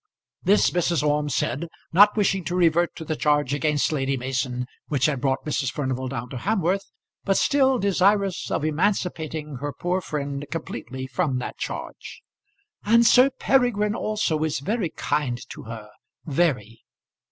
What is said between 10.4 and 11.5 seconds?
completely from